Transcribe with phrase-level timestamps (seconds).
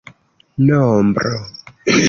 [0.67, 1.29] nombro